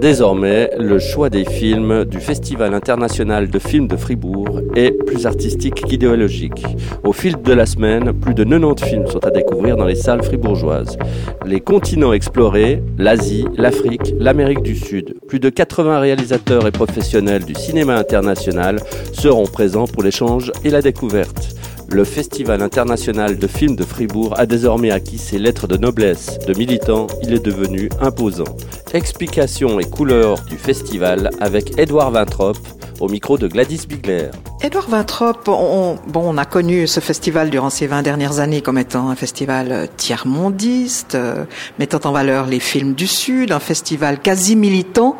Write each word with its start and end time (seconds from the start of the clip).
Désormais, 0.00 0.70
le 0.78 1.00
choix 1.00 1.28
des 1.28 1.44
films 1.44 2.04
du 2.04 2.20
Festival 2.20 2.72
international 2.72 3.48
de 3.48 3.58
films 3.58 3.88
de 3.88 3.96
Fribourg 3.96 4.60
est 4.76 4.92
plus 4.92 5.26
artistique 5.26 5.74
qu'idéologique. 5.74 6.64
Au 7.02 7.12
fil 7.12 7.42
de 7.42 7.52
la 7.52 7.66
semaine, 7.66 8.12
plus 8.12 8.34
de 8.34 8.44
90 8.44 8.84
films 8.84 9.06
sont 9.08 9.24
à 9.26 9.30
découvrir 9.30 9.76
dans 9.76 9.86
les 9.86 9.96
salles 9.96 10.22
fribourgeoises. 10.22 10.96
Les 11.44 11.60
continents 11.60 12.12
explorés, 12.12 12.80
l'Asie, 12.96 13.46
l'Afrique, 13.56 14.14
l'Amérique 14.20 14.62
du 14.62 14.76
Sud, 14.76 15.16
plus 15.26 15.40
de 15.40 15.50
80 15.50 15.98
réalisateurs 15.98 16.68
et 16.68 16.72
professionnels 16.72 17.44
du 17.44 17.54
cinéma 17.56 17.96
international 17.96 18.78
seront 19.12 19.46
présents 19.46 19.88
pour 19.88 20.04
l'échange 20.04 20.52
et 20.62 20.70
la 20.70 20.80
découverte. 20.80 21.56
Le 21.90 22.04
Festival 22.04 22.60
international 22.60 23.38
de 23.38 23.46
films 23.46 23.74
de 23.74 23.82
Fribourg 23.82 24.34
a 24.38 24.44
désormais 24.44 24.90
acquis 24.90 25.16
ses 25.16 25.38
lettres 25.38 25.66
de 25.66 25.78
noblesse. 25.78 26.38
De 26.46 26.52
militant, 26.52 27.06
il 27.22 27.32
est 27.32 27.42
devenu 27.42 27.88
imposant. 28.02 28.44
Explications 28.92 29.80
et 29.80 29.84
couleurs 29.84 30.38
du 30.50 30.58
festival 30.58 31.30
avec 31.40 31.78
Édouard 31.78 32.10
Vintrop 32.10 32.58
au 33.00 33.08
micro 33.08 33.38
de 33.38 33.48
Gladys 33.48 33.86
Bigler. 33.88 34.28
Édouard 34.62 34.90
Vintrop, 34.90 35.48
on, 35.48 35.96
bon, 36.08 36.34
on 36.34 36.36
a 36.36 36.44
connu 36.44 36.86
ce 36.86 37.00
festival 37.00 37.48
durant 37.48 37.70
ces 37.70 37.86
20 37.86 38.02
dernières 38.02 38.38
années 38.38 38.60
comme 38.60 38.76
étant 38.76 39.08
un 39.08 39.16
festival 39.16 39.88
tiers-mondiste, 39.96 41.14
euh, 41.14 41.46
mettant 41.78 42.06
en 42.06 42.12
valeur 42.12 42.46
les 42.46 42.60
films 42.60 42.92
du 42.92 43.06
Sud, 43.06 43.50
un 43.50 43.60
festival 43.60 44.20
quasi 44.20 44.56
militant. 44.56 45.16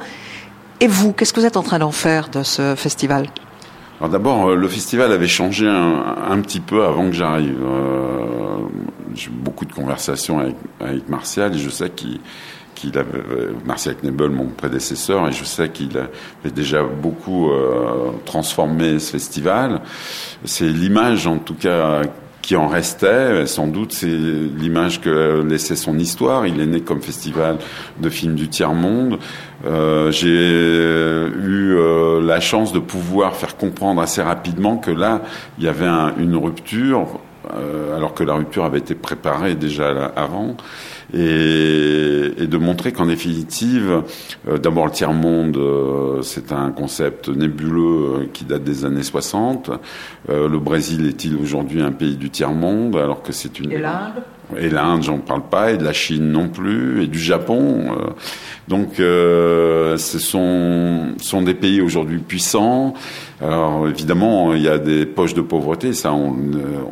Et 0.80 0.86
vous, 0.86 1.14
qu'est-ce 1.14 1.32
que 1.32 1.40
vous 1.40 1.46
êtes 1.46 1.56
en 1.56 1.62
train 1.62 1.78
d'en 1.78 1.92
faire 1.92 2.28
de 2.28 2.42
ce 2.42 2.74
festival? 2.76 3.26
Alors 4.00 4.10
d'abord, 4.10 4.50
euh, 4.50 4.54
le 4.54 4.68
festival 4.68 5.10
avait 5.10 5.26
changé 5.26 5.66
un, 5.66 6.40
petit 6.40 6.60
peu 6.60 6.84
avant 6.84 7.06
que 7.06 7.16
j'arrive. 7.16 7.58
Euh, 7.60 8.58
j'ai 9.14 9.26
eu 9.26 9.32
beaucoup 9.32 9.64
de 9.64 9.72
conversations 9.72 10.38
avec, 10.38 11.08
Martial 11.08 11.54
et 11.54 11.58
je 11.58 11.68
sais 11.68 11.90
qu'il 11.90 12.20
qu'il 12.76 12.96
avait 12.96 13.18
euh, 13.18 13.52
Martial 13.66 13.96
Knebel, 13.96 14.30
mon 14.30 14.46
prédécesseur, 14.46 15.26
et 15.26 15.32
je 15.32 15.42
sais 15.42 15.68
qu'il 15.70 15.98
avait 15.98 16.54
déjà 16.54 16.84
beaucoup 16.84 17.50
transformé 18.24 19.00
ce 19.00 19.10
festival. 19.10 19.80
C'est 20.44 20.68
l'image, 20.68 21.26
en 21.26 21.38
tout 21.38 21.54
cas, 21.54 22.02
qui 22.42 22.56
en 22.56 22.68
restait. 22.68 23.46
Sans 23.46 23.66
doute, 23.66 23.92
c'est 23.92 24.06
l'image 24.06 25.00
que 25.00 25.42
laissait 25.46 25.76
son 25.76 25.98
histoire. 25.98 26.46
Il 26.46 26.60
est 26.60 26.66
né 26.66 26.80
comme 26.80 27.00
festival 27.00 27.58
de 28.00 28.08
films 28.08 28.34
du 28.34 28.48
tiers-monde. 28.48 29.18
Euh, 29.66 30.10
j'ai 30.12 30.28
eu 30.28 31.76
euh, 31.76 32.20
la 32.24 32.40
chance 32.40 32.72
de 32.72 32.78
pouvoir 32.78 33.34
faire 33.34 33.56
comprendre 33.56 34.00
assez 34.00 34.22
rapidement 34.22 34.76
que 34.76 34.90
là, 34.90 35.22
il 35.58 35.64
y 35.64 35.68
avait 35.68 35.88
une 36.18 36.36
rupture, 36.36 37.20
euh, 37.54 37.96
alors 37.96 38.14
que 38.14 38.24
la 38.24 38.34
rupture 38.34 38.64
avait 38.64 38.78
été 38.78 38.94
préparée 38.94 39.54
déjà 39.54 39.88
avant 40.16 40.56
et, 41.14 41.18
de 41.18 42.56
montrer 42.56 42.92
qu'en 42.92 43.06
définitive, 43.06 44.02
euh, 44.48 44.58
d'abord 44.58 44.86
le 44.86 44.92
tiers-monde, 44.92 45.56
euh, 45.56 46.22
c'est 46.22 46.52
un 46.52 46.70
concept 46.70 47.28
nébuleux 47.28 48.28
qui 48.32 48.44
date 48.44 48.64
des 48.64 48.84
années 48.84 49.02
60. 49.02 49.70
le 50.28 50.58
Brésil 50.58 51.06
est-il 51.06 51.36
aujourd'hui 51.36 51.80
un 51.80 51.92
pays 51.92 52.16
du 52.16 52.30
tiers-monde 52.30 52.96
alors 52.96 53.22
que 53.22 53.32
c'est 53.32 53.58
une... 53.58 53.70
et 54.56 54.70
l'Inde, 54.70 55.02
j'en 55.02 55.18
parle 55.18 55.42
pas, 55.48 55.72
et 55.72 55.76
de 55.76 55.84
la 55.84 55.92
Chine 55.92 56.30
non 56.30 56.48
plus, 56.48 57.02
et 57.02 57.06
du 57.06 57.18
Japon. 57.18 57.96
Donc, 58.68 59.00
euh, 59.00 59.96
ce 59.98 60.18
sont, 60.18 61.14
sont 61.18 61.42
des 61.42 61.54
pays 61.54 61.80
aujourd'hui 61.80 62.18
puissants 62.18 62.94
alors 63.40 63.86
évidemment, 63.86 64.52
il 64.52 64.62
y 64.62 64.68
a 64.68 64.78
des 64.78 65.06
poches 65.06 65.34
de 65.34 65.42
pauvreté, 65.42 65.92
ça 65.92 66.12
on, 66.12 66.34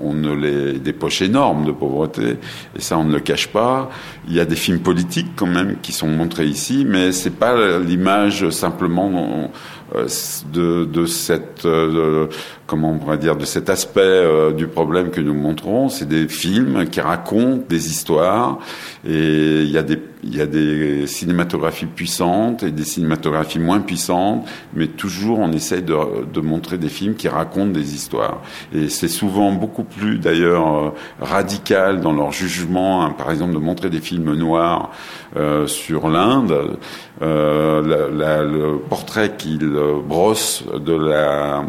on 0.04 0.12
ne 0.12 0.32
les 0.32 0.78
des 0.78 0.92
poches 0.92 1.22
énormes 1.22 1.64
de 1.64 1.72
pauvreté, 1.72 2.36
et 2.76 2.80
ça 2.80 2.98
on 2.98 3.04
ne 3.04 3.12
le 3.12 3.20
cache 3.20 3.48
pas. 3.48 3.90
Il 4.28 4.34
y 4.34 4.38
a 4.38 4.44
des 4.44 4.54
films 4.54 4.78
politiques 4.78 5.30
quand 5.34 5.48
même 5.48 5.76
qui 5.82 5.90
sont 5.90 6.06
montrés 6.06 6.46
ici, 6.46 6.86
mais 6.88 7.10
c'est 7.10 7.30
pas 7.36 7.78
l'image 7.80 8.48
simplement 8.50 9.10
euh, 9.16 9.46
de, 9.94 10.84
de 10.84 11.06
cette 11.06 11.64
euh, 11.64 12.26
comment 12.66 12.90
on 12.90 12.98
pourrait 12.98 13.18
dire 13.18 13.36
de 13.36 13.44
cet 13.44 13.70
aspect 13.70 14.00
euh, 14.00 14.52
du 14.52 14.66
problème 14.66 15.10
que 15.10 15.20
nous 15.20 15.34
montrons. 15.34 15.88
C'est 15.88 16.08
des 16.08 16.28
films 16.28 16.86
qui 16.88 17.00
racontent 17.00 17.62
des 17.68 17.88
histoires 17.88 18.58
et 19.06 19.62
il 19.62 19.70
y 19.70 19.78
a 19.78 19.82
des 19.82 20.00
il 20.24 20.34
y 20.34 20.40
a 20.40 20.46
des 20.46 21.06
cinématographies 21.06 21.86
puissantes 21.86 22.64
et 22.64 22.72
des 22.72 22.82
cinématographies 22.84 23.60
moins 23.60 23.78
puissantes, 23.78 24.44
mais 24.74 24.88
toujours 24.88 25.38
on 25.38 25.52
essaye 25.52 25.82
de, 25.82 25.94
de 26.32 26.40
montrer 26.40 26.78
des 26.78 26.88
films 26.88 27.14
qui 27.14 27.28
racontent 27.28 27.70
des 27.70 27.94
histoires. 27.94 28.42
Et 28.74 28.88
c'est 28.88 29.08
souvent 29.08 29.52
beaucoup 29.52 29.84
plus 29.84 30.18
d'ailleurs 30.18 30.94
radical 31.20 32.00
dans 32.00 32.12
leur 32.12 32.32
jugement, 32.32 33.04
hein, 33.04 33.14
par 33.16 33.30
exemple 33.30 33.54
de 33.54 33.58
montrer 33.58 33.88
des 33.88 34.00
films 34.00 34.34
noirs 34.34 34.90
euh, 35.36 35.66
sur 35.66 36.08
l'Inde, 36.08 36.78
euh, 37.22 37.82
le 37.82 38.78
portrait 38.78 39.34
qu'il 39.76 40.08
brosse 40.08 40.64
de 40.74 40.94
la 40.94 41.64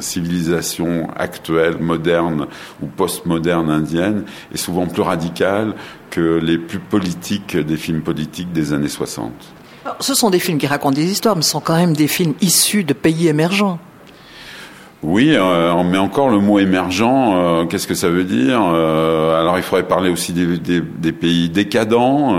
civilisation 0.00 1.08
actuelle, 1.16 1.78
moderne 1.78 2.46
ou 2.82 2.86
post-moderne 2.86 3.70
indienne 3.70 4.24
est 4.52 4.56
souvent 4.56 4.86
plus 4.86 5.02
radical 5.02 5.74
que 6.10 6.38
les 6.42 6.58
plus 6.58 6.78
politiques 6.78 7.56
des 7.56 7.76
films 7.76 8.02
politiques 8.02 8.52
des 8.52 8.72
années 8.72 8.88
60. 8.88 9.32
ce 10.00 10.14
sont 10.14 10.30
des 10.30 10.38
films 10.38 10.58
qui 10.58 10.66
racontent 10.66 10.94
des 10.94 11.10
histoires, 11.10 11.36
mais 11.36 11.42
ce 11.42 11.50
sont 11.50 11.60
quand 11.60 11.76
même 11.76 11.94
des 11.94 12.08
films 12.08 12.34
issus 12.40 12.84
de 12.84 12.92
pays 12.92 13.28
émergents. 13.28 13.78
Oui, 15.02 15.34
euh, 15.34 15.72
on 15.72 15.82
met 15.82 15.98
encore 15.98 16.30
le 16.30 16.38
mot 16.38 16.60
émergent. 16.60 17.02
Euh, 17.34 17.64
qu'est-ce 17.66 17.88
que 17.88 17.94
ça 17.94 18.08
veut 18.08 18.22
dire 18.22 18.62
euh, 18.62 19.40
Alors, 19.40 19.56
il 19.56 19.64
faudrait 19.64 19.88
parler 19.88 20.10
aussi 20.10 20.32
des, 20.32 21.12
pays 21.12 21.48
décadents, 21.48 22.38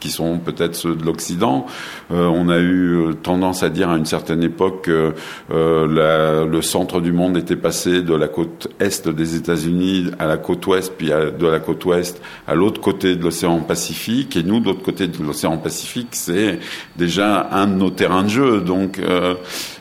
qui 0.00 0.10
sont 0.10 0.38
peut-être 0.38 0.74
ceux 0.74 0.96
de 0.96 1.04
l'Occident. 1.04 1.66
on 2.10 2.48
a 2.48 2.58
eu 2.58 3.14
tendance 3.22 3.62
à 3.62 3.68
dire 3.68 3.88
à 3.88 3.96
une 3.96 4.06
certaine 4.06 4.42
époque 4.42 4.82
que 4.82 5.14
le 5.50 6.62
centre 6.62 7.00
du 7.00 7.12
monde 7.12 7.36
était 7.36 7.56
passé 7.56 8.02
de 8.02 8.14
la 8.14 8.28
côte 8.28 8.68
est 8.80 9.08
des 9.08 9.36
États-Unis 9.36 10.10
à 10.18 10.26
la 10.26 10.38
côte 10.38 10.66
ouest, 10.66 10.92
puis 10.96 11.08
de 11.08 11.46
la 11.46 11.60
côte 11.60 11.84
ouest 11.84 12.20
à 12.46 12.54
l'autre 12.54 12.80
côté 12.80 13.14
de 13.14 13.22
l'océan 13.22 13.60
Pacifique. 13.60 14.36
Et 14.36 14.42
nous, 14.42 14.60
de 14.60 14.66
l'autre 14.66 14.82
côté 14.82 15.06
de 15.06 15.22
l'océan 15.22 15.56
Pacifique, 15.58 16.08
c'est 16.12 16.58
déjà 16.96 17.48
un 17.52 17.66
de 17.66 17.74
nos 17.74 17.90
terrains 17.90 18.24
de 18.24 18.28
jeu. 18.28 18.60
Donc, 18.60 19.00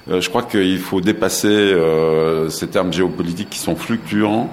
je 0.10 0.30
crois 0.30 0.44
qu'il 0.44 0.80
faut 0.80 1.02
dépasser 1.02 1.48
euh, 1.48 2.50
ces 2.50 2.68
termes 2.68 2.94
géopolitiques 2.94 3.50
qui 3.50 3.60
sont 3.60 3.76
fluctuants. 3.76 4.50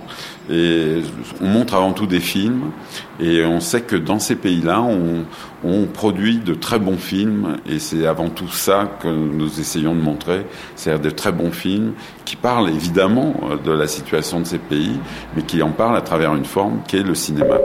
Et 0.51 1.01
on 1.41 1.47
montre 1.47 1.75
avant 1.75 1.95
tout 1.95 2.07
des 2.07 2.21
films, 2.21 2.71
et 3.19 3.47
on 3.47 3.61
sait 3.61 3.81
que 3.81 3.97
dans 3.97 4.19
ces 4.19 4.37
pays-là, 4.37 4.83
on, 4.83 5.25
on, 5.65 5.87
produit 5.87 6.37
de 6.37 6.53
très 6.53 6.79
bons 6.79 6.99
films, 6.99 7.57
et 7.67 7.79
c'est 7.79 8.07
avant 8.07 8.29
tout 8.29 8.51
ça 8.51 8.91
que 9.01 9.09
nous 9.09 9.59
essayons 9.59 9.95
de 9.95 10.03
montrer, 10.03 10.45
c'est-à-dire 10.77 11.03
de 11.03 11.09
très 11.09 11.33
bons 11.33 11.51
films 11.51 11.95
qui 12.27 12.37
parlent 12.37 12.69
évidemment 12.69 13.35
de 13.65 13.73
la 13.73 13.87
situation 13.87 14.41
de 14.41 14.45
ces 14.45 14.59
pays, 14.59 15.01
mais 15.35 15.45
qui 15.45 15.63
en 15.63 15.71
parlent 15.71 15.97
à 15.97 16.03
travers 16.03 16.35
une 16.35 16.45
forme 16.45 16.81
qui 16.87 16.99
est 16.99 17.03
le 17.03 17.15
cinéma. 17.15 17.57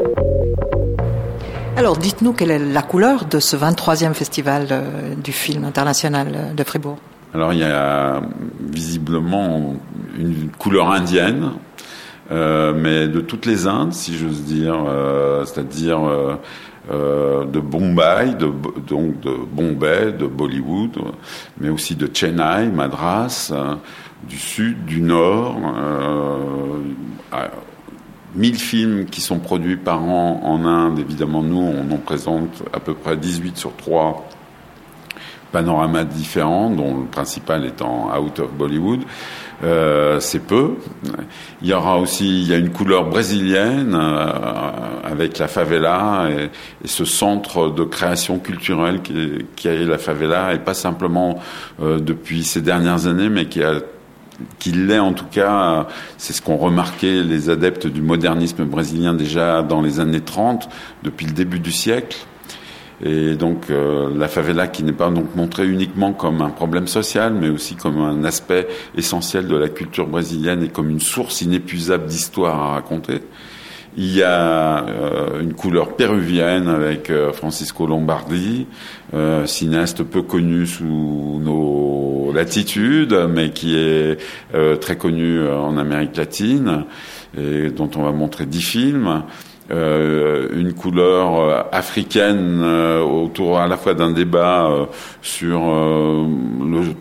Alors 1.76 1.98
dites-nous 1.98 2.32
quelle 2.32 2.52
est 2.52 2.60
la 2.60 2.82
couleur 2.82 3.26
de 3.26 3.42
ce 3.42 3.58
23e 3.58 4.14
festival 4.14 4.68
euh, 4.72 5.16
du 5.16 5.34
film 5.34 5.66
international 5.66 6.54
de 6.56 6.64
Fribourg? 6.64 6.98
Alors 7.34 7.54
il 7.54 7.60
y 7.60 7.64
a 7.64 8.22
visiblement 8.60 9.76
une 10.18 10.50
couleur 10.58 10.92
indienne, 10.92 11.52
euh, 12.32 12.74
mais 12.76 13.08
de 13.08 13.22
toutes 13.22 13.46
les 13.46 13.68
Indes, 13.68 13.94
si 13.94 14.18
j'ose 14.18 14.44
dire, 14.44 14.76
euh, 14.88 15.46
c'est-à-dire 15.46 16.00
euh, 16.92 17.46
de 17.46 17.60
Bombay, 17.60 18.34
de, 18.34 18.52
donc 18.88 19.20
de 19.20 19.32
Bombay, 19.52 20.12
de 20.12 20.26
Bollywood, 20.26 20.98
mais 21.60 21.70
aussi 21.70 21.96
de 21.96 22.10
Chennai, 22.12 22.68
Madras, 22.74 23.54
du 24.28 24.38
sud, 24.38 24.86
du 24.86 25.00
nord. 25.00 25.56
mille 28.36 28.58
films 28.58 29.06
qui 29.06 29.22
sont 29.22 29.40
produits 29.40 29.78
par 29.78 30.04
an 30.04 30.42
en 30.44 30.66
Inde, 30.66 30.98
évidemment 30.98 31.44
nous 31.44 31.62
on 31.62 31.92
en 31.92 31.98
présente 31.98 32.64
à 32.74 32.80
peu 32.80 32.96
près 32.96 33.18
18 33.18 33.58
sur 33.58 33.76
3 33.76 34.28
panoramas 35.52 36.04
différents, 36.04 36.70
dont 36.70 37.02
le 37.02 37.06
principal 37.06 37.66
étant 37.66 38.12
Out 38.18 38.40
of 38.40 38.52
Bollywood. 38.52 39.02
Euh, 39.64 40.20
c'est 40.22 40.40
peu. 40.40 40.76
Il 41.62 41.68
y 41.68 41.74
aura 41.74 41.98
aussi, 41.98 42.44
il 42.44 42.48
y 42.48 42.54
a 42.54 42.58
une 42.58 42.70
couleur 42.70 43.10
brésilienne 43.10 43.94
euh, 43.94 44.32
avec 45.04 45.38
la 45.38 45.50
favela 45.50 46.30
et, 46.30 46.50
ce 46.88 47.04
centre 47.04 47.70
de 47.70 47.84
création 47.84 48.40
culturelle 48.40 49.02
qui, 49.02 49.68
est 49.68 49.86
la 49.86 49.98
favela 49.98 50.54
et 50.54 50.60
pas 50.60 50.74
simplement 50.74 51.40
euh, 51.82 52.00
depuis 52.00 52.44
ces 52.44 52.62
dernières 52.62 53.08
années, 53.08 53.30
mais 53.30 53.48
qui 53.48 53.64
a 53.64 53.82
qui 54.58 54.72
l'est 54.72 55.00
en 55.00 55.12
tout 55.12 55.26
cas, 55.30 55.88
c'est 56.18 56.32
ce 56.32 56.42
qu'ont 56.42 56.56
remarqué 56.56 57.24
les 57.24 57.50
adeptes 57.50 57.88
du 57.88 58.02
modernisme 58.02 58.64
brésilien 58.64 59.14
déjà 59.14 59.64
dans 59.64 59.82
les 59.82 60.00
années 60.00 60.22
30, 60.22 60.70
depuis 61.04 61.26
le 61.26 61.34
début 61.34 61.60
du 61.60 61.74
siècle. 61.74 62.26
Et 63.04 63.36
donc 63.36 63.70
euh, 63.70 64.10
la 64.16 64.28
favela 64.28 64.68
qui 64.68 64.84
n'est 64.84 64.92
pas 64.92 65.10
donc 65.10 65.36
montrée 65.36 65.68
uniquement 65.68 66.12
comme 66.12 66.42
un 66.42 66.50
problème 66.50 66.88
social, 66.88 67.34
mais 67.34 67.50
aussi 67.50 67.76
comme 67.76 67.98
un 67.98 68.24
aspect 68.24 68.68
essentiel 68.96 69.48
de 69.48 69.56
la 69.56 69.70
culture 69.70 70.08
brésilienne 70.08 70.64
et 70.64 70.70
comme 70.70 70.90
une 70.90 71.00
source 71.00 71.42
inépuisable 71.42 72.06
d'histoire 72.08 72.60
à 72.60 72.74
raconter. 72.74 73.22
Il 73.98 74.14
y 74.16 74.22
a 74.22 74.86
une 75.42 75.56
couleur 75.56 75.96
péruvienne 75.96 76.68
avec 76.70 77.12
Francisco 77.34 77.88
Lombardi, 77.88 78.68
cinéaste 79.46 80.04
peu 80.04 80.22
connu 80.22 80.68
sous 80.68 81.42
nos 81.44 82.32
latitudes, 82.32 83.18
mais 83.30 83.50
qui 83.50 83.76
est 83.76 84.20
très 84.80 84.96
connu 84.96 85.46
en 85.50 85.76
Amérique 85.76 86.16
latine 86.18 86.86
et 87.36 87.72
dont 87.72 87.90
on 87.96 88.04
va 88.04 88.12
montrer 88.12 88.46
dix 88.46 88.62
films. 88.62 89.24
Euh, 89.72 90.48
une 90.54 90.74
couleur 90.74 91.40
euh, 91.40 91.62
africaine 91.72 92.60
euh, 92.64 93.02
autour 93.02 93.60
à 93.60 93.68
la 93.68 93.78
fois 93.78 93.94
d'un 93.94 94.10
débat 94.10 94.68
sur 95.22 95.62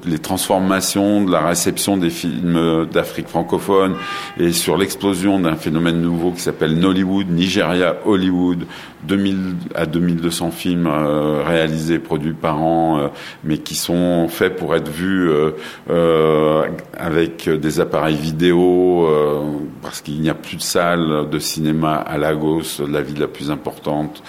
les 0.04 0.18
transformations 0.18 1.24
de 1.24 1.32
la 1.32 1.40
réception 1.40 1.96
des 1.96 2.10
films 2.10 2.86
d'Afrique 2.92 3.28
francophone 3.28 3.94
et 4.38 4.52
sur 4.52 4.76
l'explosion 4.76 5.38
d'un 5.38 5.56
phénomène 5.56 6.00
nouveau 6.00 6.32
qui 6.32 6.40
s'appelle 6.40 6.78
Nollywood, 6.78 7.30
Nigeria 7.30 7.96
Hollywood, 8.04 8.66
2000 9.04 9.36
à 9.74 9.86
2200 9.86 10.50
films 10.50 10.88
réalisés, 10.88 11.98
produits 11.98 12.32
par 12.32 12.60
an, 12.60 13.10
mais 13.44 13.58
qui 13.58 13.76
sont 13.76 14.28
faits 14.28 14.56
pour 14.56 14.74
être 14.74 14.90
vus 14.90 15.30
avec 16.96 17.48
des 17.48 17.80
appareils 17.80 18.16
vidéo, 18.16 19.08
parce 19.82 20.00
qu'il 20.00 20.20
n'y 20.20 20.30
a 20.30 20.34
plus 20.34 20.56
de 20.56 20.62
salles 20.62 21.28
de 21.30 21.38
cinéma 21.38 21.94
à 21.94 22.18
Lagos, 22.18 22.57
la 22.88 23.02
ville 23.02 23.20
la 23.20 23.28
plus 23.28 23.50
importante. 23.50 24.22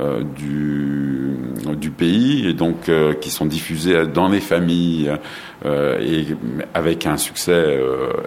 Euh, 0.00 0.24
du, 0.24 1.90
pays 1.96 2.48
et 2.48 2.52
donc 2.52 2.88
euh, 2.88 3.14
qui 3.14 3.30
sont 3.30 3.46
diffusés 3.46 4.08
dans 4.08 4.28
les 4.28 4.40
familles 4.40 5.12
euh, 5.64 6.00
et 6.00 6.26
avec 6.72 7.06
un 7.06 7.16
succès 7.16 7.80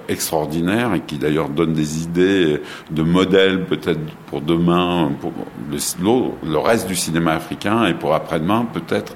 extraordinaire 0.08 0.94
et 0.94 1.02
qui 1.02 1.18
d'ailleurs 1.18 1.50
donnent 1.50 1.74
des 1.74 2.04
idées 2.04 2.62
de 2.90 3.04
modèles 3.04 3.66
peut-être 3.66 4.00
pour 4.28 4.40
demain 4.40 5.12
pour 5.20 5.34
le, 5.70 6.58
reste 6.58 6.88
du 6.88 6.96
cinéma 6.96 7.34
africain 7.34 7.86
et 7.88 7.94
pour 7.94 8.14
après-demain 8.14 8.66
peut-être 8.72 9.14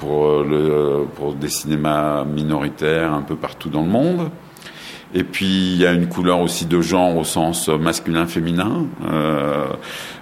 pour, 0.00 0.44
pour 1.14 1.34
des 1.34 1.48
cinémas 1.48 2.24
minoritaires 2.24 3.12
un 3.12 3.22
peu 3.22 3.36
partout 3.36 3.68
dans 3.68 3.82
le 3.82 3.90
monde. 3.90 4.30
Et 5.14 5.24
puis 5.24 5.72
il 5.72 5.76
y 5.76 5.86
a 5.86 5.92
une 5.92 6.08
couleur 6.08 6.40
aussi 6.40 6.64
de 6.66 6.80
genre 6.80 7.16
au 7.16 7.24
sens 7.24 7.68
masculin-féminin, 7.68 8.86
euh, 9.06 9.66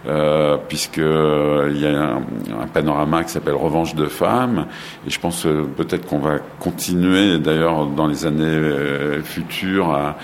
euh, 0.07 0.57
puisque 0.69 0.99
euh, 0.99 1.71
il 1.73 1.81
y 1.81 1.87
a 1.87 2.15
un, 2.15 2.67
panorama 2.73 3.23
qui 3.23 3.31
s'appelle 3.31 3.55
Revanche 3.55 3.95
de 3.95 4.07
femmes. 4.07 4.67
Et 5.07 5.11
je 5.11 5.21
pense 5.21 5.47
peut-être 5.77 6.07
qu'on 6.07 6.19
va 6.19 6.39
continuer, 6.59 7.39
d'ailleurs, 7.39 7.87
dans 7.87 8.07
les 8.07 8.27
années 8.27 8.45
euh, 8.45 9.23
futures, 9.23 9.91
à, 9.91 10.17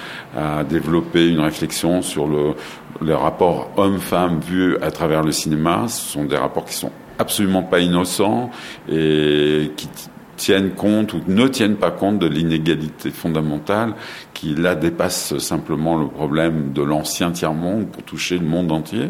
développer 0.68 1.28
une 1.28 1.40
réflexion 1.40 2.02
sur 2.02 2.26
le, 2.26 2.54
le 3.00 3.14
rapport 3.14 3.70
homme-femme 3.78 4.40
vu 4.40 4.76
à 4.82 4.90
travers 4.90 5.22
le 5.22 5.32
cinéma. 5.32 5.84
Ce 5.88 6.12
sont 6.12 6.24
des 6.24 6.36
rapports 6.36 6.66
qui 6.66 6.74
sont 6.74 6.92
absolument 7.18 7.62
pas 7.62 7.80
innocents 7.80 8.50
et 8.86 9.72
qui 9.76 9.88
tiennent 10.36 10.70
compte 10.70 11.12
ou 11.12 11.20
ne 11.26 11.48
tiennent 11.48 11.76
pas 11.76 11.90
compte 11.90 12.18
de 12.18 12.26
l'inégalité 12.26 13.10
fondamentale 13.10 13.94
qui 14.34 14.54
là 14.54 14.74
dépasse 14.74 15.38
simplement 15.38 15.96
le 15.96 16.08
problème 16.08 16.72
de 16.72 16.82
l'ancien 16.82 17.30
tiers-monde 17.30 17.88
pour 17.88 18.02
toucher 18.02 18.38
le 18.38 18.46
monde 18.46 18.72
entier. 18.72 19.08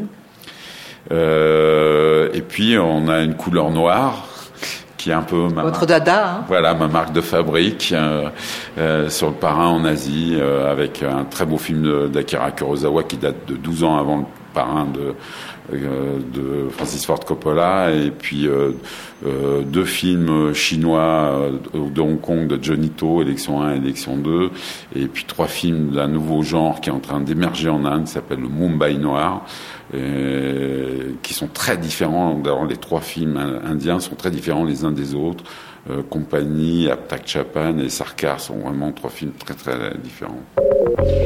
Euh, 1.12 2.28
et 2.34 2.42
puis 2.42 2.76
on 2.78 3.08
a 3.08 3.20
une 3.20 3.34
couleur 3.34 3.70
noire 3.70 4.26
qui 5.06 5.10
est 5.10 5.14
un 5.14 5.22
peu 5.22 5.48
ma 5.48 5.62
votre 5.62 5.86
dada. 5.86 6.28
Hein. 6.28 6.44
Voilà 6.48 6.74
ma 6.74 6.88
marque 6.88 7.12
de 7.12 7.20
fabrique 7.20 7.92
euh, 7.92 8.28
euh, 8.76 9.08
sur 9.08 9.28
le 9.28 9.34
parrain 9.34 9.68
en 9.68 9.84
Asie 9.84 10.36
euh, 10.36 10.68
avec 10.68 11.04
un 11.04 11.24
très 11.24 11.46
beau 11.46 11.58
film 11.58 12.08
d'Akira 12.08 12.50
Kurosawa 12.50 13.04
qui 13.04 13.16
date 13.16 13.46
de 13.46 13.54
12 13.54 13.84
ans 13.84 13.98
avant 13.98 14.16
le 14.16 14.24
parrain 14.56 14.86
de 14.86 15.14
euh, 15.72 16.18
de 16.32 16.68
Francis 16.70 17.04
Ford 17.04 17.18
Coppola 17.18 17.90
et 17.90 18.12
puis 18.12 18.46
euh, 18.46 18.70
euh, 19.26 19.62
deux 19.62 19.84
films 19.84 20.54
chinois 20.54 21.50
de 21.74 22.00
Hong 22.00 22.20
Kong 22.20 22.46
de 22.46 22.62
Johnny 22.62 22.90
To, 22.90 23.20
Élection 23.22 23.62
1 23.62 23.74
et 23.74 23.76
Élection 23.78 24.16
2, 24.16 24.50
et 24.94 25.06
puis 25.08 25.24
trois 25.24 25.48
films 25.48 25.90
d'un 25.90 26.06
nouveau 26.06 26.42
genre 26.42 26.80
qui 26.80 26.90
est 26.90 26.92
en 26.92 27.00
train 27.00 27.20
d'émerger 27.20 27.68
en 27.68 27.84
Inde, 27.84 28.04
qui 28.04 28.12
s'appelle 28.12 28.40
le 28.40 28.48
Mumbai 28.48 28.96
Noir, 28.96 29.44
qui 29.92 31.34
sont 31.34 31.48
très 31.48 31.76
différents. 31.76 32.34
D'ailleurs, 32.34 32.66
les 32.66 32.76
trois 32.76 33.00
films 33.00 33.60
indiens 33.64 33.98
sont 33.98 34.14
très 34.14 34.30
différents 34.30 34.64
les 34.64 34.84
uns 34.84 34.92
des 34.92 35.14
autres. 35.14 35.44
Compagnie, 36.10 36.90
Aptak 36.90 37.26
Chapan 37.26 37.78
et 37.78 37.88
Sarkar 37.88 38.40
sont 38.40 38.58
vraiment 38.58 38.92
trois 38.92 39.10
films 39.10 39.32
très 39.32 39.54
très 39.54 39.96
différents. 40.02 40.42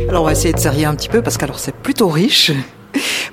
Alors 0.09 0.23
on 0.23 0.27
va 0.27 0.32
essayer 0.32 0.55
de 0.55 0.59
serrer 0.59 0.85
un 0.85 0.94
petit 0.94 1.09
peu 1.09 1.23
parce 1.23 1.37
qu'alors 1.37 1.59
c'est 1.59 1.75
plutôt 1.75 2.09
riche. 2.09 2.53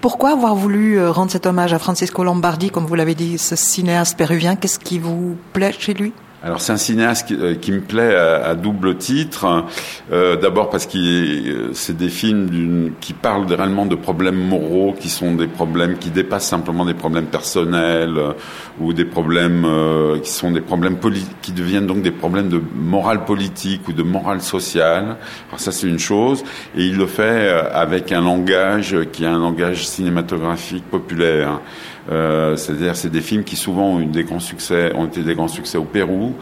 Pourquoi 0.01 0.31
avoir 0.31 0.55
voulu 0.55 0.99
euh, 0.99 1.11
rendre 1.11 1.31
cet 1.31 1.45
hommage 1.45 1.73
à 1.73 1.79
Francisco 1.79 2.23
Lombardi, 2.23 2.69
comme 2.69 2.85
vous 2.85 2.95
l'avez 2.95 3.15
dit, 3.15 3.37
ce 3.37 3.55
cinéaste 3.55 4.17
péruvien? 4.17 4.55
Qu'est-ce 4.55 4.79
qui 4.79 4.99
vous 4.99 5.35
plaît 5.53 5.73
chez 5.77 5.93
lui? 5.93 6.13
Alors 6.43 6.61
c'est 6.61 6.71
un 6.71 6.77
cinéaste 6.77 7.27
qui, 7.27 7.33
euh, 7.35 7.75
me 7.75 7.81
plaît 7.81 8.15
à, 8.15 8.53
double 8.53 8.95
titre. 8.97 9.65
Euh, 10.11 10.35
D'abord 10.35 10.69
parce 10.69 10.85
que 10.85 10.97
euh, 10.97 11.73
c'est 11.73 11.97
des 11.97 12.09
films 12.09 12.91
qui 13.01 13.13
parlent 13.13 13.51
réellement 13.51 13.87
de 13.87 13.95
problèmes 13.95 14.37
moraux, 14.37 14.93
qui 14.97 15.09
sont 15.09 15.33
des 15.33 15.47
problèmes 15.47 15.97
qui 15.97 16.11
dépassent 16.11 16.47
simplement 16.47 16.85
des 16.85 16.93
problèmes 16.93 17.25
personnels 17.25 18.17
euh, 18.17 18.33
ou 18.79 18.93
des 18.93 19.05
problèmes 19.05 19.65
euh, 19.65 20.19
qui 20.19 20.29
sont 20.29 20.51
des 20.51 20.61
problèmes 20.61 20.97
qui 21.41 21.53
deviennent 21.53 21.87
donc 21.87 22.03
des 22.03 22.11
problèmes 22.11 22.49
de 22.49 22.61
morale 22.75 23.25
politique 23.25 23.87
ou 23.87 23.93
de 23.93 24.03
morale 24.03 24.41
sociale. 24.41 25.17
Alors 25.49 25.59
ça 25.59 25.71
c'est 25.71 25.87
une 25.87 25.99
chose, 25.99 26.43
et 26.75 26.83
il 26.83 26.97
le 26.97 27.07
fait 27.07 27.49
avec 27.73 28.11
un 28.11 28.21
langage 28.21 28.95
qui 29.11 29.23
est 29.23 29.27
un 29.27 29.39
langage 29.39 29.87
cinématographique 29.87 30.83
populaire. 30.85 31.61
Euh, 32.09 32.55
c'est-à-dire, 32.55 32.95
c'est 32.95 33.09
des 33.09 33.21
films 33.21 33.43
qui 33.43 33.55
souvent 33.55 33.95
ont 33.95 33.99
eu 33.99 34.05
des 34.05 34.23
grands 34.23 34.39
succès, 34.39 34.93
ont 34.95 35.05
été 35.05 35.23
des 35.23 35.35
grands 35.35 35.47
succès 35.47 35.77
au 35.77 35.83
Pérou, 35.83 36.33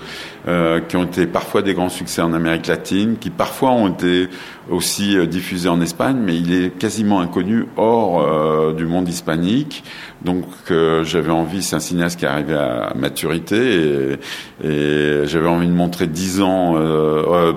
euh, 0.47 0.79
qui 0.79 0.95
ont 0.95 1.03
été 1.03 1.25
parfois 1.25 1.61
des 1.61 1.73
grands 1.73 1.89
succès 1.89 2.21
en 2.21 2.33
Amérique 2.33 2.67
latine, 2.67 3.17
qui 3.19 3.29
parfois 3.31 3.71
ont 3.71 3.87
été 3.87 4.29
aussi 4.69 5.17
euh, 5.17 5.25
diffusés 5.25 5.69
en 5.69 5.81
Espagne, 5.81 6.17
mais 6.19 6.37
il 6.37 6.53
est 6.53 6.69
quasiment 6.77 7.19
inconnu 7.19 7.65
hors 7.77 8.21
euh, 8.21 8.73
du 8.73 8.85
monde 8.85 9.09
hispanique. 9.09 9.83
Donc 10.23 10.45
euh, 10.69 11.03
j'avais 11.03 11.31
envie, 11.31 11.63
c'est 11.63 11.75
un 11.75 11.79
cinéaste 11.79 12.19
qui 12.19 12.25
est 12.25 12.29
arrivé 12.29 12.53
à 12.53 12.93
maturité, 12.95 14.17
et, 14.63 14.67
et 14.67 15.21
j'avais 15.25 15.47
envie 15.47 15.67
de 15.67 15.73
montrer 15.73 16.07
dix 16.07 16.41
ans, 16.41 16.75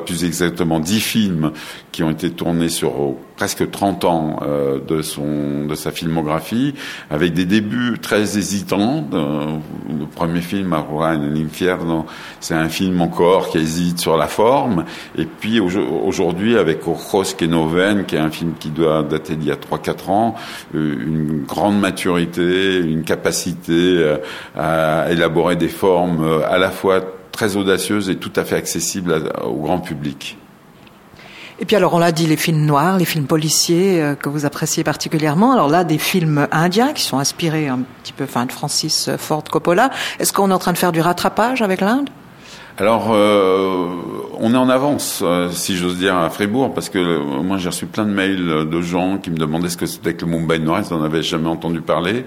plus 0.05 0.25
exactement 0.25 0.81
dix 0.81 1.01
films 1.01 1.53
qui 1.93 2.03
ont 2.03 2.11
été 2.11 2.31
tournés 2.31 2.69
sur 2.69 3.17
presque 3.38 3.70
30 3.70 4.05
ans 4.05 4.40
de 4.87 5.00
son 5.00 5.64
de 5.67 5.75
sa 5.76 5.93
filmographie, 5.93 6.75
avec 7.08 7.32
des 7.32 7.44
débuts 7.44 7.99
très 8.02 8.37
hésitants. 8.37 9.06
le 9.12 10.06
premier 10.06 10.40
film, 10.40 10.73
Aurora 10.73 11.14
en 11.14 11.23
l'Infierno, 11.23 12.06
c'est 12.40 12.54
un 12.54 12.68
film 12.68 13.00
encore 13.00 13.49
qui 13.49 13.59
hésite 13.59 14.00
sur 14.00 14.16
la 14.16 14.26
forme. 14.26 14.85
Et 15.16 15.25
puis 15.25 15.61
aujourd'hui, 15.61 16.59
avec 16.59 16.87
Ojos 16.87 17.35
que 17.37 17.45
Noven, 17.45 18.04
qui 18.04 18.16
est 18.16 18.21
un 18.21 18.30
film 18.30 18.54
qui 18.59 18.71
doit 18.71 19.02
dater 19.02 19.37
d'il 19.37 19.49
y 19.49 19.52
a 19.52 19.57
3-4 19.57 20.11
ans, 20.11 20.35
euh, 20.75 20.97
une 21.07 21.45
grande 21.45 21.78
maturité, 21.78 22.78
une 22.78 23.04
capacité 23.04 23.73
euh, 23.73 24.16
à 24.57 25.11
élaborer 25.11 25.57
des 25.57 25.68
formes 25.68 26.25
euh, 26.25 26.49
à 26.49 26.59
la 26.59 26.71
fois 26.71 27.00
très 27.33 27.57
audacieuses 27.57 28.11
et 28.11 28.16
tout 28.16 28.33
à 28.37 28.45
fait 28.45 28.57
accessibles 28.57 29.14
au 29.45 29.54
grand 29.54 29.78
public. 29.78 30.37
Et 31.61 31.65
puis 31.65 31.75
alors 31.75 31.95
on 31.95 31.99
l'a 31.99 32.12
dit, 32.12 32.27
les 32.27 32.37
films 32.37 32.65
noirs, 32.65 32.99
les 32.99 33.05
films 33.05 33.27
policiers 33.27 34.15
que 34.21 34.29
vous 34.29 34.47
appréciez 34.47 34.85
particulièrement. 34.85 35.53
Alors 35.53 35.69
là, 35.69 35.83
des 35.83 35.99
films 35.99 36.47
indiens 36.53 36.93
qui 36.93 37.03
sont 37.03 37.19
inspirés 37.19 37.67
un 37.67 37.81
petit 38.03 38.12
peu 38.12 38.27
fin, 38.27 38.47
de 38.47 38.53
Francis 38.53 39.11
Ford 39.19 39.43
Coppola. 39.43 39.91
Est-ce 40.21 40.33
qu'on 40.33 40.50
est 40.50 40.55
en 40.55 40.59
train 40.59 40.73
de 40.73 40.79
faire 40.79 40.93
du 40.93 41.00
rattrapage 41.00 41.61
avec 41.61 41.81
l'Inde? 41.81 42.11
Alors, 42.81 43.09
euh, 43.11 43.88
on 44.38 44.55
est 44.55 44.57
en 44.57 44.69
avance, 44.69 45.21
euh, 45.25 45.50
si 45.50 45.77
j'ose 45.77 45.99
dire, 45.99 46.17
à 46.17 46.31
Fribourg, 46.31 46.73
parce 46.73 46.88
que 46.88 46.99
euh, 46.99 47.43
moi 47.43 47.57
j'ai 47.59 47.71
reçu 47.71 47.87
plein 47.87 48.05
de 48.05 48.12
mails 48.12 48.69
de 48.71 48.81
gens 48.81 49.19
qui 49.19 49.33
me 49.33 49.37
demandaient 49.37 49.69
ce 49.69 49.77
que 49.77 49.87
c'était 49.87 50.15
que 50.15 50.25
le 50.25 50.31
Mumbai 50.31 50.61
Noir, 50.61 50.83
ils 50.88 50.95
n'en 50.95 51.03
avaient 51.03 51.25
jamais 51.25 51.49
entendu 51.49 51.81
parler. 51.81 52.25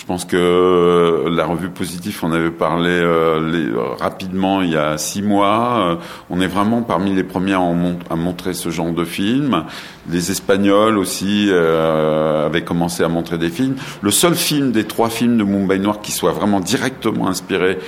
Je 0.00 0.06
pense 0.06 0.24
que 0.24 0.34
euh, 0.34 1.28
la 1.28 1.44
revue 1.44 1.68
Positif 1.68 2.24
on 2.24 2.32
avait 2.32 2.50
parlé 2.50 2.88
euh, 2.88 3.74
rapidement 3.98 4.62
il 4.62 4.70
y 4.70 4.76
a 4.76 4.96
six 4.96 5.20
mois. 5.20 5.90
Euh, 5.90 5.96
on 6.30 6.40
est 6.40 6.46
vraiment 6.46 6.80
parmi 6.80 7.14
les 7.14 7.22
premiers 7.22 7.52
à, 7.52 8.16
montrer 8.16 8.54
ce 8.54 8.70
genre 8.70 8.92
de 8.92 9.04
film. 9.04 9.64
Les 10.10 10.30
Espagnols 10.30 10.96
aussi 10.96 11.50
avaient 11.52 12.64
commencé 12.64 13.04
à 13.04 13.08
montrer 13.08 13.36
des 13.36 13.50
films. 13.50 13.76
Le 14.00 14.10
seul 14.10 14.34
film 14.34 14.72
des 14.72 14.84
trois 14.84 15.10
films 15.10 15.36
de 15.36 15.44
Mumbai 15.44 15.78
Noir 15.78 16.00
qui 16.00 16.10
soit 16.10 16.32
vraiment 16.32 16.58
directement 16.58 17.28
inspiré 17.28 17.78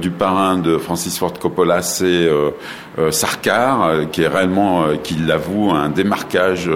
du 0.00 0.10
parrain 0.10 0.58
de 0.58 0.76
Francis 0.76 1.16
Ford 1.16 1.32
Coppola, 1.38 1.80
c'est 1.80 2.28
Sarkar, 3.10 4.10
qui 4.10 4.22
est 4.22 4.28
réellement, 4.28 4.84
qui 5.02 5.14
l'avoue, 5.14 5.70
un 5.70 5.88
démarquage 5.88 6.68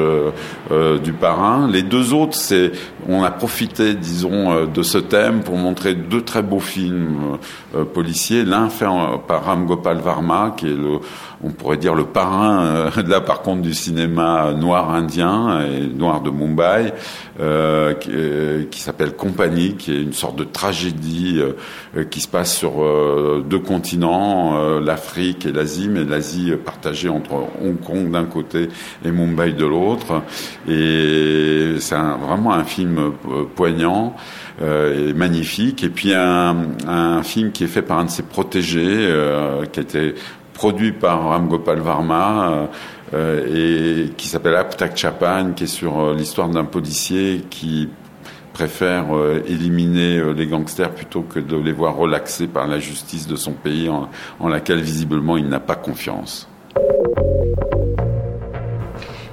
du 1.03 1.13
parrain. 1.13 1.69
Les 1.69 1.83
deux 1.83 2.15
autres, 2.15 2.37
c'est, 2.37 2.73
on 3.09 3.25
a 3.25 3.31
profité, 3.31 3.95
disons, 3.95 4.68
de 4.73 4.83
ce 4.83 4.99
thème 4.99 5.43
pour 5.43 5.57
montrer 5.57 5.95
deux 5.95 6.23
très 6.23 6.43
beaux 6.43 6.61
films 6.61 7.39
policiers. 7.95 8.45
L'un 8.45 8.69
fait 8.69 8.87
par 9.27 9.45
Ram 9.45 9.67
Gopal 9.67 9.99
Varma, 9.99 10.55
qui 10.57 10.67
est 10.67 10.77
le, 10.77 10.99
on 11.43 11.51
pourrait 11.51 11.77
dire 11.77 11.95
le 11.95 12.05
parrain 12.05 12.91
de 12.97 13.11
là 13.11 13.21
par 13.21 13.43
contre 13.43 13.63
du 13.63 13.75
cinéma 13.75 14.53
noir 14.53 14.91
indien 14.91 15.61
et 15.61 15.87
noir 15.87 16.21
de 16.21 16.31
Mumbai, 16.31 16.93
qui, 18.01 18.11
qui 18.71 18.81
s'appelle 18.81 19.15
Compagnie, 19.15 19.75
qui 19.75 19.93
est 19.93 20.03
une 20.03 20.13
sorte 20.13 20.37
de 20.37 20.45
tragédie 20.45 21.41
qui 22.11 22.21
se 22.21 22.29
passe 22.29 22.57
sur 22.57 22.73
deux 23.45 23.59
continents, 23.61 24.79
l'Afrique 24.81 25.47
et 25.47 25.53
l'Asie, 25.53 25.89
mais 25.89 26.05
l'Asie 26.05 26.53
partagée 26.65 27.09
entre 27.09 27.35
Hong 27.63 27.81
Kong 27.81 28.11
d'un 28.11 28.25
côté 28.25 28.69
et 29.05 29.11
Mumbai 29.11 29.53
de 29.53 29.67
l'autre. 29.67 30.23
Et 30.69 31.77
c'est 31.79 31.97
vraiment 31.97 32.53
un 32.53 32.65
film 32.65 32.99
euh, 32.99 33.45
poignant 33.55 34.15
euh, 34.61 35.15
magnifique. 35.15 35.85
Et 35.85 35.89
puis 35.89 36.13
un, 36.15 37.23
film 37.23 37.53
qui 37.53 37.65
est 37.65 37.69
fait 37.69 37.83
par 37.83 37.99
un 37.99 38.05
de 38.05 38.11
ses 38.11 38.23
protégés, 38.23 38.85
euh, 38.87 39.65
qui 39.67 39.81
a 39.81 39.83
été 39.83 40.15
produit 40.53 40.93
par 40.93 41.29
Ram 41.29 41.49
Gopal 41.49 41.79
Varma. 41.79 42.69
Euh, 43.15 44.05
et 44.05 44.11
qui 44.19 44.29
s'appelle 44.29 44.55
Aptak 44.55 44.95
Chapan, 44.95 45.53
qui 45.57 45.65
est 45.65 45.67
sur 45.67 46.13
l'histoire 46.13 46.51
d'un 46.51 46.67
policier 46.67 47.43
qui 47.49 47.89
préfère 48.53 49.07
éliminer 49.47 50.35
les 50.35 50.47
gangsters 50.47 50.91
plutôt 50.91 51.23
que 51.23 51.39
de 51.39 51.57
les 51.57 51.73
voir 51.73 51.97
relaxés 51.97 52.49
par 52.49 52.67
la 52.67 52.79
justice 52.81 53.27
de 53.27 53.37
son 53.37 53.53
pays 53.53 53.89
en 53.89 54.49
laquelle 54.49 54.81
visiblement 54.81 55.39
il 55.39 55.49
n'a 55.49 55.61
pas 55.61 55.77
confiance. 55.77 56.49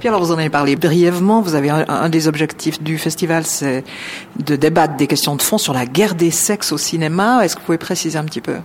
Puis 0.06 0.10
alors 0.10 0.22
vous 0.22 0.30
en 0.30 0.38
avez 0.38 0.50
parlé 0.50 0.76
brièvement, 0.76 1.40
vous 1.40 1.56
avez 1.56 1.68
un, 1.68 2.08
des 2.08 2.28
objectifs 2.28 2.80
du 2.80 2.96
festival, 2.96 3.44
c'est 3.44 3.82
de 4.38 4.54
débattre 4.54 4.94
des 4.94 5.08
questions 5.08 5.34
de 5.34 5.42
fond 5.42 5.58
sur 5.58 5.74
la 5.74 5.84
guerre 5.84 6.14
des 6.14 6.30
sexes 6.30 6.70
au 6.70 6.78
cinéma. 6.78 7.44
Est-ce 7.44 7.56
que 7.56 7.60
vous 7.60 7.66
pouvez 7.66 7.78
préciser 7.78 8.16
un 8.16 8.22
petit 8.22 8.40
peu? 8.40 8.58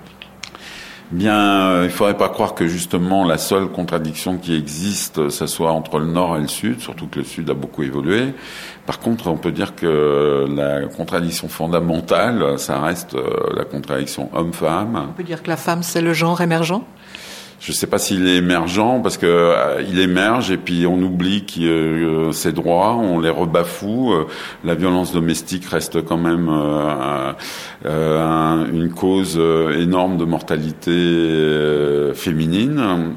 Bien, 1.09 1.61
euh, 1.65 1.85
il 1.85 1.89
faudrait 1.89 2.15
pas 2.15 2.29
croire 2.29 2.53
que 2.53 2.67
justement 2.67 3.25
la 3.25 3.39
seule 3.39 3.69
contradiction 3.69 4.37
qui 4.37 4.55
existe, 4.55 5.29
ça 5.31 5.47
soit 5.47 5.71
entre 5.71 5.97
le 5.97 6.05
Nord 6.05 6.37
et 6.37 6.41
le 6.41 6.47
Sud, 6.47 6.79
surtout 6.79 7.07
que 7.07 7.17
le 7.17 7.25
Sud 7.25 7.49
a 7.49 7.55
beaucoup 7.55 7.81
évolué. 7.81 8.35
Par 8.85 8.99
contre, 8.99 9.25
on 9.25 9.37
peut 9.37 9.51
dire 9.51 9.73
que 9.73 10.45
la 10.47 10.85
contradiction 10.95 11.49
fondamentale, 11.49 12.59
ça 12.59 12.79
reste 12.81 13.15
euh, 13.15 13.49
la 13.57 13.65
contradiction 13.65 14.29
homme-femme. 14.35 15.07
On 15.09 15.13
peut 15.13 15.23
dire 15.23 15.41
que 15.41 15.49
la 15.49 15.57
femme, 15.57 15.81
c'est 15.81 16.01
le 16.01 16.13
genre 16.13 16.39
émergent? 16.39 16.83
Je 17.61 17.71
ne 17.71 17.75
sais 17.75 17.85
pas 17.85 17.99
s'il 17.99 18.27
est 18.27 18.37
émergent 18.37 19.01
parce 19.03 19.17
que 19.17 19.27
euh, 19.27 19.83
il 19.87 19.99
émerge 19.99 20.49
et 20.49 20.57
puis 20.57 20.87
on 20.87 20.99
oublie 20.99 21.45
que 21.45 21.61
euh, 21.61 22.31
ses 22.31 22.53
droits, 22.53 22.95
on 22.95 23.19
les 23.19 23.29
rebafoue. 23.29 24.13
Euh, 24.13 24.25
la 24.63 24.73
violence 24.73 25.13
domestique 25.13 25.65
reste 25.65 26.03
quand 26.03 26.17
même 26.17 26.49
une 27.85 28.91
cause 28.91 29.39
énorme 29.77 30.17
de 30.17 30.25
mortalité 30.25 32.11
féminine. 32.15 33.15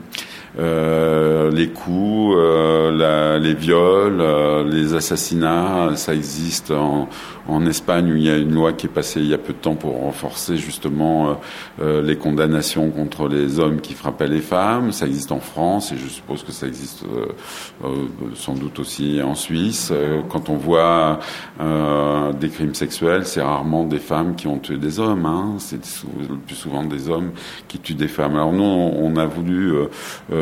Euh, 0.57 1.51
les 1.51 1.69
coups, 1.69 2.37
euh, 2.39 2.93
la, 2.93 3.39
les 3.41 3.55
viols, 3.55 4.21
euh, 4.21 4.63
les 4.63 4.95
assassinats, 4.95 5.91
ça 5.97 6.15
existe 6.15 6.71
en, 6.71 7.09
en, 7.49 7.67
Espagne 7.67 8.13
où 8.13 8.17
il 8.17 8.23
y 8.23 8.31
a 8.31 8.37
une 8.37 8.55
loi 8.55 8.73
qui 8.73 8.87
est 8.87 8.91
passée 8.91 9.21
il 9.21 9.27
y 9.27 9.35
a 9.35 9.39
peu 9.39 9.53
de 9.53 9.59
temps 9.59 9.75
pour 9.75 10.01
renforcer 10.01 10.57
justement 10.57 11.41
les 11.81 12.17
condamnations 12.17 12.91
contre 12.91 13.29
les 13.29 13.59
hommes 13.59 13.81
qui 13.81 13.95
frappaient 13.95 14.29
les 14.29 14.41
femmes. 14.41 14.93
Ça 14.93 15.07
existe 15.07 15.33
en 15.33 15.41
France 15.41 15.93
et 15.93 15.97
je 15.97 16.09
suppose 16.09 16.43
que 16.43 16.53
ça 16.53 16.67
existe 16.67 17.05
sans 18.35 18.55
doute 18.55 18.79
aussi 18.79 19.21
en 19.23 19.35
Suisse. 19.35 19.93
quand 20.29 20.51
on 20.51 20.57
voit 20.57 21.21
des 22.39 22.49
crimes 22.49 22.75
sexuels, 22.75 23.25
c'est 23.25 23.43
rarement 23.43 23.85
des 23.85 23.99
femmes 23.99 24.37
qui 24.37 24.47
ont 24.47 24.59
tué 24.59 24.77
des 24.77 25.01
hommes. 25.01 25.27
Hein. 25.27 25.55
C'est 25.59 25.81
le 26.29 26.37
plus 26.37 26.57
souvent 26.57 26.85
des 26.85 27.09
hommes 27.09 27.33
qui 27.67 27.79
tuent 27.79 27.95
des 27.95 28.09
femmes. 28.09 28.35
Alors 28.35 28.53
nous, 28.53 28.65
on 28.65 29.17
a 29.17 29.27
voulu 29.27 29.75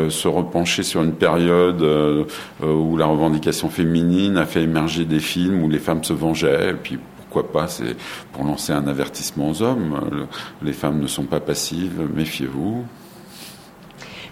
se 0.09 0.27
repencher 0.27 0.83
sur 0.83 1.03
une 1.03 1.13
période 1.13 1.81
euh, 1.81 2.25
euh, 2.63 2.73
où 2.73 2.97
la 2.97 3.05
revendication 3.05 3.69
féminine 3.69 4.37
a 4.37 4.45
fait 4.45 4.63
émerger 4.63 5.05
des 5.05 5.19
films 5.19 5.63
où 5.63 5.69
les 5.69 5.79
femmes 5.79 6.03
se 6.03 6.13
vengeaient. 6.13 6.71
Et 6.71 6.73
puis 6.73 6.99
pourquoi 7.17 7.51
pas, 7.51 7.67
c'est 7.67 7.95
pour 8.31 8.43
lancer 8.43 8.73
un 8.73 8.87
avertissement 8.87 9.49
aux 9.49 9.61
hommes. 9.61 10.27
Les 10.61 10.73
femmes 10.73 10.99
ne 10.99 11.07
sont 11.07 11.23
pas 11.23 11.39
passives, 11.39 12.07
méfiez-vous. 12.13 12.85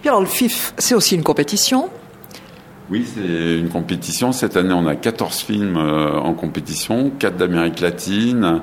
Alors 0.04 0.20
le 0.20 0.26
FIF, 0.26 0.74
c'est 0.78 0.94
aussi 0.94 1.14
une 1.14 1.22
compétition. 1.22 1.88
Oui, 2.90 3.06
c'est 3.06 3.58
une 3.58 3.68
compétition. 3.68 4.32
Cette 4.32 4.56
année, 4.56 4.74
on 4.74 4.86
a 4.86 4.96
14 4.96 5.40
films 5.40 5.76
en 5.76 6.34
compétition, 6.34 7.10
4 7.18 7.36
d'Amérique 7.36 7.80
latine, 7.80 8.60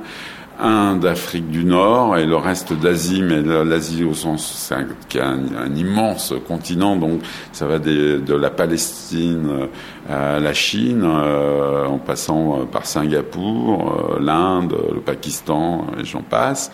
un 0.59 0.95
d'Afrique 0.95 1.49
du 1.49 1.63
Nord 1.63 2.17
et 2.17 2.25
le 2.25 2.35
reste 2.35 2.73
d'Asie, 2.73 3.21
mais 3.21 3.41
l'Asie 3.41 4.03
au 4.03 4.13
sens 4.13 4.67
c'est 4.69 4.75
un, 5.19 5.39
un, 5.57 5.75
immense 5.75 6.33
continent, 6.47 6.95
donc 6.95 7.21
ça 7.51 7.65
va 7.65 7.79
de 7.79 8.33
la 8.33 8.49
Palestine 8.49 9.67
à 10.09 10.39
la 10.39 10.53
Chine, 10.53 11.03
euh, 11.03 11.85
en 11.85 11.97
passant 11.97 12.65
par 12.71 12.85
Singapour, 12.85 14.15
euh, 14.17 14.19
l'Inde, 14.19 14.75
le 14.93 14.99
Pakistan, 14.99 15.87
et 15.99 16.05
j'en 16.05 16.21
passe. 16.21 16.71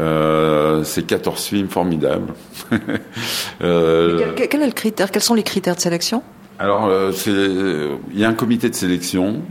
Euh, 0.00 0.82
c'est 0.84 1.06
14 1.06 1.44
films 1.44 1.68
formidables. 1.68 2.32
euh, 3.62 4.32
quel, 4.36 4.48
quel, 4.48 4.62
est 4.62 4.66
le 4.66 4.72
critère 4.72 5.10
Quels 5.10 5.22
sont 5.22 5.34
les 5.34 5.42
critères 5.42 5.76
de 5.76 5.80
sélection? 5.80 6.22
Alors, 6.58 6.90
il 7.26 7.98
y 8.14 8.24
a 8.24 8.28
un 8.28 8.34
comité 8.34 8.68
de 8.68 8.74
sélection. 8.74 9.42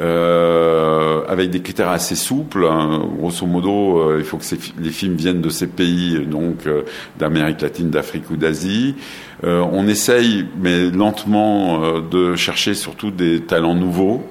Euh, 0.00 1.20
avec 1.28 1.50
des 1.50 1.60
critères 1.60 1.90
assez 1.90 2.14
souples. 2.14 2.64
Hein. 2.64 3.02
Grosso 3.18 3.44
modo, 3.46 3.98
euh, 3.98 4.16
il 4.18 4.24
faut 4.24 4.38
que 4.38 4.44
les 4.80 4.90
films 4.90 5.14
viennent 5.14 5.42
de 5.42 5.50
ces 5.50 5.66
pays, 5.66 6.24
donc 6.26 6.66
euh, 6.66 6.82
d'Amérique 7.18 7.60
latine, 7.60 7.90
d'Afrique 7.90 8.30
ou 8.30 8.36
d'Asie. 8.36 8.94
on 9.42 9.86
essaye, 9.88 10.46
mais 10.60 10.90
lentement, 10.90 12.00
de 12.00 12.34
chercher 12.34 12.74
surtout 12.74 13.10
des 13.10 13.40
talents 13.40 13.74
nouveaux. 13.74 14.22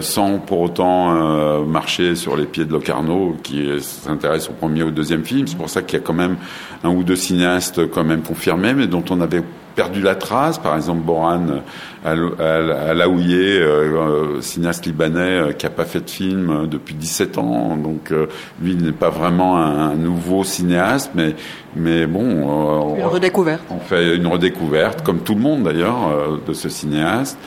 sans 0.00 0.38
pour 0.38 0.60
autant 0.60 1.64
marcher 1.64 2.14
sur 2.16 2.36
les 2.36 2.46
pieds 2.46 2.64
de 2.64 2.72
Locarno 2.72 3.36
qui 3.42 3.68
s'intéresse 3.80 4.48
au 4.48 4.52
premier 4.52 4.82
ou 4.82 4.88
au 4.88 4.90
deuxième 4.92 5.24
film. 5.24 5.46
C'est 5.46 5.56
pour 5.56 5.70
ça 5.70 5.82
qu'il 5.82 5.98
y 5.98 6.02
a 6.02 6.04
quand 6.04 6.14
même 6.14 6.36
un 6.84 6.90
ou 6.90 7.02
deux 7.02 7.16
cinéastes 7.16 7.88
quand 7.90 8.04
même 8.04 8.22
confirmés, 8.22 8.74
mais 8.74 8.86
dont 8.86 9.04
on 9.10 9.20
avait 9.20 9.42
perdu 9.78 10.02
la 10.02 10.16
trace. 10.16 10.58
Par 10.58 10.74
exemple, 10.74 11.02
Boran 11.02 11.62
Alaouye, 12.04 13.32
euh, 13.32 14.40
cinéaste 14.40 14.86
libanais 14.86 15.20
euh, 15.20 15.52
qui 15.52 15.66
n'a 15.66 15.70
pas 15.70 15.84
fait 15.84 16.00
de 16.00 16.10
film 16.10 16.50
euh, 16.50 16.66
depuis 16.66 16.96
17 16.96 17.38
ans. 17.38 17.76
Donc, 17.76 18.10
euh, 18.10 18.26
lui, 18.60 18.72
il 18.72 18.82
n'est 18.82 18.90
pas 18.90 19.10
vraiment 19.10 19.56
un, 19.56 19.94
nouveau 19.94 20.42
cinéaste, 20.42 21.12
mais, 21.14 21.36
mais 21.76 22.06
bon. 22.06 22.96
une 22.96 23.04
redécouverte. 23.04 23.62
On 23.70 23.78
fait 23.78 24.16
une 24.16 24.26
redécouverte, 24.26 25.04
comme 25.04 25.20
tout 25.20 25.36
le 25.36 25.40
monde 25.40 25.62
d'ailleurs, 25.62 26.40
de 26.44 26.52
ce 26.52 26.68
cinéaste. 26.68 27.38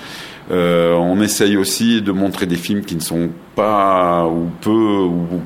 on 0.50 1.19
essaye 1.19 1.57
aussi 1.57 2.01
de 2.01 2.13
montrer 2.13 2.45
des 2.45 2.55
films 2.55 2.81
qui 2.81 2.95
ne 2.95 3.01
sont 3.01 3.29
pas 3.55 4.25
ou 4.25 4.47
peu 4.61 4.69
ou, 4.69 5.41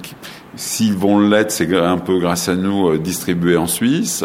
s'ils 0.56 0.96
vont 0.96 1.20
l'être, 1.20 1.52
c'est 1.52 1.76
un 1.76 1.98
peu 1.98 2.20
grâce 2.20 2.48
à 2.48 2.56
nous 2.56 2.98
distribués 2.98 3.58
en 3.58 3.68
Suisse. 3.68 4.24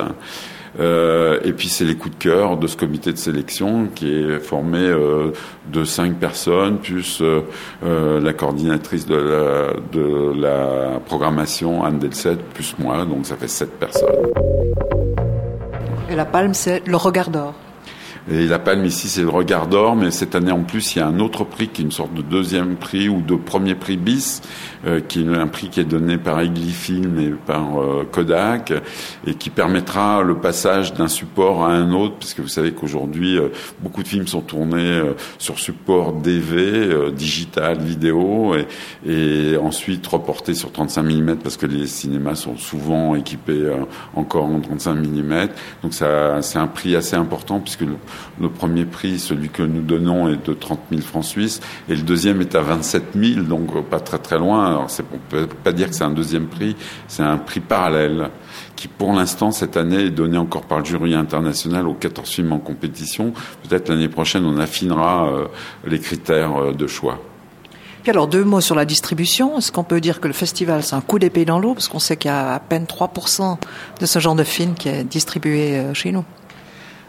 Euh, 0.79 1.41
et 1.45 1.53
puis 1.53 1.69
c'est 1.69 1.85
les 1.85 1.97
coups 1.97 2.17
de 2.17 2.23
cœur 2.23 2.57
de 2.57 2.67
ce 2.67 2.77
comité 2.77 3.13
de 3.13 3.19
sélection 3.19 3.89
qui 3.95 4.13
est 4.13 4.39
formé 4.39 4.79
euh, 4.79 5.33
de 5.73 5.85
cinq 5.85 6.15
personnes, 6.15 6.79
plus 6.79 7.23
euh, 7.23 8.21
la 8.21 8.33
coordinatrice 8.33 9.07
de 9.07 9.17
la, 9.17 9.73
de 9.93 10.41
la 10.41 11.01
programmation, 11.01 11.85
Anne 11.85 11.99
Delset, 11.99 12.37
plus 12.55 12.77
moi, 12.79 13.05
donc 13.05 13.27
ça 13.27 13.37
fait 13.37 13.49
sept 13.49 13.71
personnes. 13.79 14.09
Et 16.09 16.17
la 16.17 16.25
palme, 16.25 16.55
c'est 16.55 16.87
le 16.87 16.97
regard 16.97 17.31
d'or. 17.31 17.55
Et 18.29 18.47
la 18.47 18.59
palme 18.59 18.85
ici, 18.85 19.09
c'est 19.09 19.23
le 19.23 19.31
regard 19.31 19.67
d'or, 19.67 19.97
mais 19.97 20.11
cette 20.11 20.35
année 20.35 20.53
en 20.53 20.63
plus, 20.63 20.95
il 20.95 20.99
y 20.99 21.03
a 21.03 21.07
un 21.07 21.21
autre 21.21 21.45
prix 21.45 21.69
qui 21.69 21.81
est 21.81 21.85
une 21.85 21.91
sorte 21.91 22.13
de 22.13 22.21
deuxième 22.21 22.77
prix 22.77 23.09
ou 23.09 23.23
de 23.23 23.35
premier 23.35 23.75
prix 23.75 23.97
bis, 23.97 24.43
euh, 24.87 25.01
qui 25.01 25.23
est 25.23 25.29
un 25.29 25.47
prix 25.47 25.69
qui 25.69 25.81
est 25.81 25.85
donné 25.85 26.19
par 26.19 26.39
Egli 26.41 26.71
Film 26.71 27.19
et 27.19 27.31
par 27.31 27.81
euh, 27.81 28.07
Kodak, 28.11 28.75
et 29.27 29.35
qui 29.35 29.49
permettra 29.49 30.23
le 30.23 30.37
passage 30.37 30.93
d'un 30.93 31.09
support 31.09 31.65
à 31.65 31.73
un 31.73 31.93
autre, 31.93 32.17
puisque 32.19 32.41
vous 32.41 32.49
savez 32.49 32.73
qu'aujourd'hui, 32.73 33.39
euh, 33.39 33.49
beaucoup 33.81 34.03
de 34.03 34.09
films 34.09 34.27
sont 34.27 34.43
tournés 34.43 35.01
sur 35.39 35.59
support 35.59 36.13
DV, 36.13 37.13
digital, 37.13 37.79
vidéo, 37.79 38.55
et, 38.55 38.67
et, 39.11 39.57
ensuite 39.57 40.07
reportés 40.07 40.55
sur 40.55 40.73
35 40.73 41.03
mm, 41.03 41.37
parce 41.37 41.57
que 41.57 41.67
les 41.67 41.87
cinémas 41.87 42.35
sont 42.35 42.57
souvent 42.57 43.15
équipés 43.15 43.71
encore 44.15 44.45
en 44.45 44.61
35 44.61 44.95
mm. 44.95 45.49
Donc 45.83 45.95
ça, 45.95 46.43
c'est 46.43 46.59
un 46.59 46.67
prix 46.67 46.97
assez 46.97 47.17
important, 47.17 47.61
puisque 47.61 47.83
le, 47.83 47.97
le 48.41 48.49
premier 48.49 48.85
prix, 48.85 49.19
celui 49.19 49.49
que 49.49 49.63
nous 49.63 49.83
donnons, 49.83 50.29
est 50.29 50.47
de 50.47 50.55
30 50.55 50.81
000 50.91 51.03
francs 51.03 51.25
suisses 51.25 51.61
et 51.89 51.95
le 51.95 52.03
deuxième 52.03 52.41
est 52.41 52.55
à 52.55 52.61
27 52.61 53.03
000, 53.15 53.43
donc 53.43 53.85
pas 53.89 54.01
très 54.01 54.19
très 54.19 54.39
loin. 54.39 54.67
Alors 54.67 54.87
on 55.13 55.19
peut 55.29 55.47
pas 55.47 55.73
dire 55.73 55.89
que 55.89 55.95
c'est 55.95 56.05
un 56.05 56.11
deuxième 56.11 56.47
prix, 56.47 56.77
c'est 57.09 57.23
un 57.23 57.39
prix 57.39 57.61
parallèle 57.61 58.31
qui 58.77 58.89
pour 58.89 59.13
l'instant 59.13 59.51
cette 59.51 59.77
année 59.77 60.05
est 60.05 60.11
donné 60.11 60.39
encore 60.39 60.63
par 60.63 60.79
le 60.79 60.85
jury 60.85 61.15
international 61.15 61.87
aux 61.87 61.95
14 61.95 62.29
films 62.29 62.53
en 62.53 62.59
compétition. 62.59 63.33
Peut-être 63.69 63.89
l'année 63.89 64.09
prochaine 64.09 64.45
on 64.45 64.59
affinera 64.59 65.29
euh, 65.29 65.47
les 65.87 65.99
critères 65.99 66.57
euh, 66.57 66.73
de 66.73 66.87
choix. 66.87 67.21
Alors, 68.07 68.27
deux 68.27 68.45
mots 68.45 68.61
sur 68.61 68.75
la 68.75 68.85
distribution. 68.85 69.59
Est-ce 69.59 69.71
qu'on 69.71 69.85
peut 69.85 70.01
dire 70.01 70.21
que 70.21 70.27
le 70.27 70.33
festival, 70.33 70.83
c'est 70.83 70.97
un 70.97 71.01
coup 71.01 71.19
d'épée 71.19 71.45
dans 71.45 71.61
l'eau? 71.61 71.75
Parce 71.75 71.87
qu'on 71.87 71.99
sait 71.99 72.17
qu'il 72.17 72.31
y 72.31 72.35
a 72.35 72.55
à 72.55 72.59
peine 72.59 72.85
3% 72.85 73.59
de 74.01 74.07
ce 74.07 74.19
genre 74.19 74.35
de 74.35 74.43
film 74.43 74.75
qui 74.75 74.89
est 74.89 75.05
distribué 75.05 75.77
euh, 75.77 75.95
chez 75.95 76.11
nous. 76.11 76.25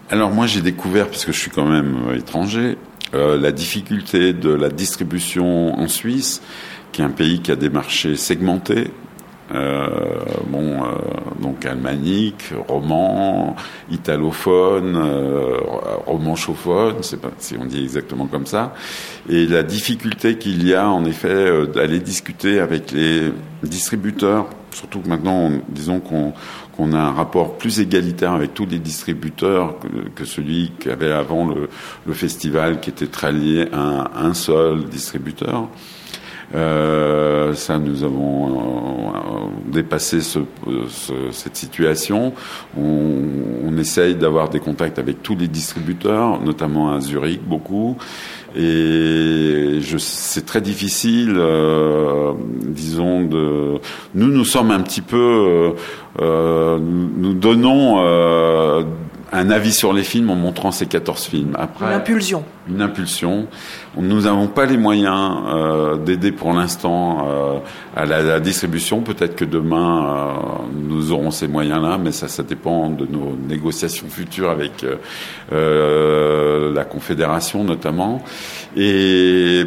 Alors 0.09 0.31
moi, 0.31 0.45
j'ai 0.45 0.61
découvert, 0.61 1.07
puisque 1.07 1.31
je 1.31 1.39
suis 1.39 1.51
quand 1.51 1.65
même 1.65 1.97
euh, 2.09 2.17
étranger, 2.17 2.77
euh, 3.13 3.37
la 3.39 3.51
difficulté 3.51 4.33
de 4.33 4.49
la 4.49 4.69
distribution 4.69 5.79
en 5.79 5.87
Suisse, 5.87 6.41
qui 6.91 7.01
est 7.01 7.05
un 7.05 7.09
pays 7.09 7.41
qui 7.41 7.51
a 7.51 7.55
des 7.55 7.69
marchés 7.69 8.15
segmentés, 8.15 8.91
euh, 9.53 10.23
bon, 10.47 10.83
euh, 10.83 10.87
donc 11.41 11.65
almanique, 11.65 12.53
roman, 12.69 13.55
italophone, 13.89 14.95
euh, 14.95 15.57
romanchophone, 16.05 16.95
c'est 17.01 17.19
pas 17.19 17.31
si 17.37 17.55
on 17.59 17.65
dit 17.65 17.83
exactement 17.83 18.27
comme 18.27 18.45
ça, 18.45 18.73
et 19.29 19.45
la 19.47 19.63
difficulté 19.63 20.37
qu'il 20.37 20.65
y 20.65 20.73
a 20.73 20.89
en 20.89 21.03
effet 21.03 21.27
euh, 21.27 21.65
d'aller 21.65 21.99
discuter 21.99 22.59
avec 22.59 22.91
les 22.91 23.33
distributeurs, 23.63 24.47
surtout 24.71 24.99
que 25.01 25.09
maintenant, 25.09 25.51
disons 25.67 25.99
qu'on 25.99 26.33
qu'on 26.81 26.93
a 26.93 26.99
un 26.99 27.11
rapport 27.11 27.57
plus 27.57 27.79
égalitaire 27.79 28.31
avec 28.31 28.55
tous 28.55 28.65
les 28.65 28.79
distributeurs 28.79 29.75
que, 30.15 30.25
celui 30.25 30.71
qu'avait 30.79 31.11
avant 31.11 31.47
le, 31.47 32.13
festival, 32.13 32.79
qui 32.79 32.89
était 32.89 33.07
très 33.07 33.31
lié 33.31 33.67
à 33.71 34.09
un, 34.19 34.33
seul 34.33 34.85
distributeur. 34.85 35.67
Euh, 36.55 37.53
ça, 37.53 37.77
nous 37.77 38.03
avons 38.03 39.50
euh, 39.71 39.81
dépassé 39.81 40.21
ce, 40.21 40.39
ce, 40.89 41.13
cette 41.31 41.55
situation. 41.55 42.33
On, 42.77 43.15
on 43.65 43.77
essaye 43.77 44.15
d'avoir 44.15 44.49
des 44.49 44.59
contacts 44.59 44.99
avec 44.99 45.23
tous 45.23 45.35
les 45.35 45.47
distributeurs, 45.47 46.41
notamment 46.41 46.91
à 46.91 46.99
Zurich, 46.99 47.41
beaucoup. 47.43 47.97
Et 48.55 49.79
c'est 49.97 50.45
très 50.45 50.59
difficile, 50.59 51.35
euh, 51.37 52.33
disons, 52.65 53.23
de. 53.23 53.79
Nous, 54.13 54.27
nous 54.27 54.43
sommes 54.43 54.71
un 54.71 54.81
petit 54.81 55.01
peu. 55.01 55.73
Euh, 56.19 56.79
nous 56.79 57.33
donnons 57.33 57.99
euh, 57.99 58.83
un 59.33 59.49
avis 59.49 59.71
sur 59.71 59.93
les 59.93 60.03
films 60.03 60.29
en 60.29 60.35
montrant 60.35 60.71
ces 60.71 60.85
14 60.85 61.25
films. 61.25 61.55
Après, 61.57 61.85
une 61.85 61.93
impulsion. 61.93 62.43
Une 62.67 62.81
impulsion. 62.81 63.47
Nous 63.97 64.21
n'avons 64.21 64.47
pas 64.47 64.65
les 64.65 64.77
moyens 64.77 65.37
euh, 65.47 65.97
d'aider 65.97 66.31
pour 66.31 66.53
l'instant 66.53 67.27
euh, 67.27 67.59
à 67.95 68.05
la, 68.05 68.21
la, 68.21 68.39
distribution. 68.39 69.01
Peut-être 69.01 69.35
que 69.35 69.45
demain, 69.45 70.05
euh, 70.05 70.63
nous 70.73 71.11
aurons 71.13 71.31
ces 71.31 71.47
moyens-là, 71.47 71.97
mais 71.97 72.11
ça, 72.11 72.27
ça 72.27 72.43
dépend 72.43 72.89
de 72.89 73.05
nos 73.05 73.37
négociations 73.47 74.07
futures 74.09 74.49
avec 74.49 74.85
euh, 75.53 76.73
la 76.73 76.83
Confédération 76.83 77.63
notamment. 77.63 78.21
Et 78.75 79.63